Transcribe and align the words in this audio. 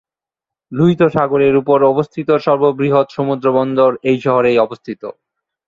লোহিত 0.71 1.01
সাগরের 1.15 1.53
উপর 1.57 1.77
অবস্থিত 1.83 2.29
সর্ববৃহৎ 2.45 3.07
সমুদ্রবন্দর 3.09 3.91
এই 4.03 4.17
শহরেই 4.25 4.57
অবস্থিত। 4.57 5.01